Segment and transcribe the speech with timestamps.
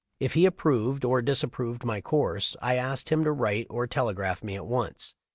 [0.19, 4.55] If he approved or disapproved my course I asked him to write or telegraph me
[4.55, 5.13] at once.